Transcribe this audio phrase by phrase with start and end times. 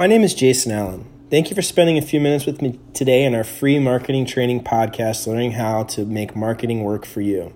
[0.00, 1.04] My name is Jason Allen.
[1.28, 4.64] Thank you for spending a few minutes with me today in our free marketing training
[4.64, 7.52] podcast, learning how to make marketing work for you.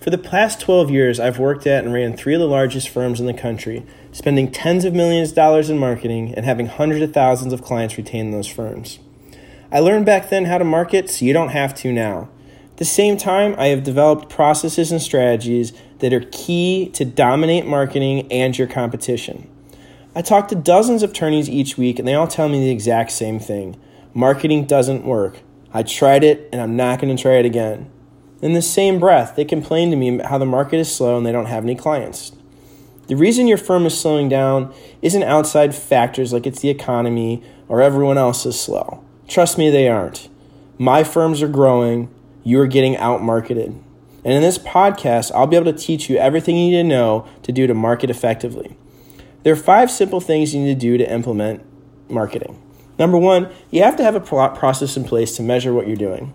[0.00, 3.20] For the past 12 years, I've worked at and ran three of the largest firms
[3.20, 7.14] in the country, spending tens of millions of dollars in marketing and having hundreds of
[7.14, 8.98] thousands of clients retain those firms.
[9.70, 12.30] I learned back then how to market, so you don't have to now.
[12.72, 17.64] At the same time, I have developed processes and strategies that are key to dominate
[17.64, 19.53] marketing and your competition.
[20.16, 23.10] I talk to dozens of attorneys each week, and they all tell me the exact
[23.10, 23.76] same thing
[24.14, 25.40] marketing doesn't work.
[25.72, 27.90] I tried it, and I'm not going to try it again.
[28.40, 31.32] In the same breath, they complain to me how the market is slow and they
[31.32, 32.30] don't have any clients.
[33.06, 34.72] The reason your firm is slowing down
[35.02, 39.02] isn't outside factors like it's the economy or everyone else is slow.
[39.26, 40.28] Trust me, they aren't.
[40.78, 42.08] My firms are growing,
[42.42, 43.80] you are getting outmarketed.
[44.24, 47.26] And in this podcast, I'll be able to teach you everything you need to know
[47.42, 48.76] to do to market effectively.
[49.44, 51.62] There are five simple things you need to do to implement
[52.10, 52.60] marketing.
[52.98, 56.32] Number one, you have to have a process in place to measure what you're doing.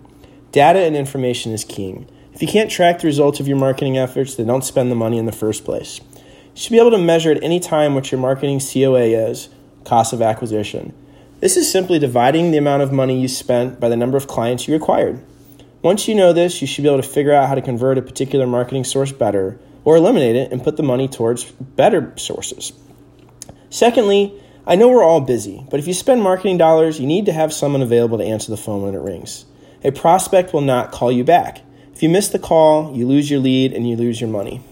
[0.52, 2.08] Data and information is king.
[2.32, 5.18] If you can't track the results of your marketing efforts, then don't spend the money
[5.18, 6.00] in the first place.
[6.14, 6.20] You
[6.54, 9.48] should be able to measure at any time what your marketing COA is,
[9.84, 10.94] cost of acquisition.
[11.40, 14.68] This is simply dividing the amount of money you spent by the number of clients
[14.68, 15.20] you acquired.
[15.82, 18.02] Once you know this, you should be able to figure out how to convert a
[18.02, 22.72] particular marketing source better or eliminate it and put the money towards better sources.
[23.70, 24.34] Secondly,
[24.66, 27.52] I know we're all busy, but if you spend marketing dollars, you need to have
[27.52, 29.46] someone available to answer the phone when it rings.
[29.82, 31.62] A prospect will not call you back.
[31.94, 34.62] If you miss the call, you lose your lead and you lose your money.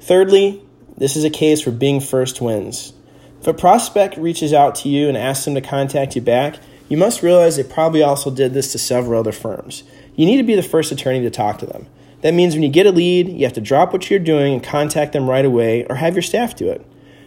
[0.00, 0.62] Thirdly,
[0.96, 2.92] this is a case where being first wins.
[3.40, 6.96] If a prospect reaches out to you and asks them to contact you back, you
[6.96, 9.82] must realize they probably also did this to several other firms.
[10.14, 11.86] You need to be the first attorney to talk to them.
[12.22, 14.62] That means when you get a lead, you have to drop what you're doing and
[14.62, 16.86] contact them right away or have your staff do it.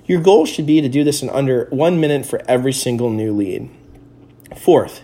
[0.09, 3.31] Your goal should be to do this in under one minute for every single new
[3.31, 3.69] lead.
[4.57, 5.01] Fourth,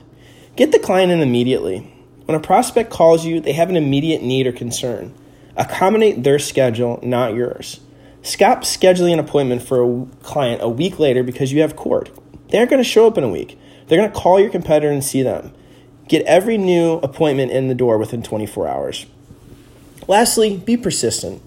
[0.56, 1.94] get the client in immediately.
[2.26, 5.14] When a prospect calls you, they have an immediate need or concern.
[5.56, 7.82] Accommodate their schedule, not yours.
[8.24, 12.10] Stop scheduling an appointment for a client a week later because you have court.
[12.50, 13.60] They aren't going to show up in a week.
[13.86, 15.54] They're going to call your competitor and see them.
[16.08, 19.06] Get every new appointment in the door within 24 hours.
[20.08, 21.44] Lastly, be persistent.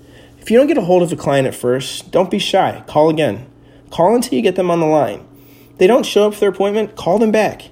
[0.48, 2.82] If you don't get a hold of a client at first, don't be shy.
[2.86, 3.46] Call again.
[3.90, 5.28] Call until you get them on the line.
[5.76, 7.68] They don't show up for their appointment, call them back.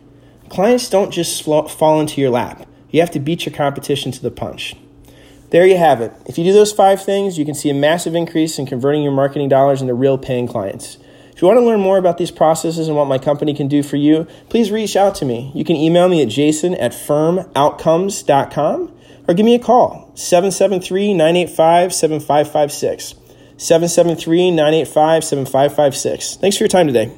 [0.50, 2.68] Clients don't just fall into your lap.
[2.90, 4.76] You have to beat your competition to the punch.
[5.48, 6.12] There you have it.
[6.26, 9.12] If you do those five things, you can see a massive increase in converting your
[9.12, 10.98] marketing dollars into real paying clients.
[11.36, 13.82] If you want to learn more about these processes and what my company can do
[13.82, 15.52] for you, please reach out to me.
[15.54, 18.92] You can email me at jason at firmoutcomes.com
[19.28, 23.14] or give me a call 773 985 7556.
[23.58, 26.36] 773 985 7556.
[26.36, 27.12] Thanks for your time today.